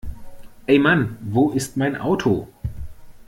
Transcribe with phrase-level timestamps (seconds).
[0.65, 2.47] Ey Mann, wo ist mein Auto?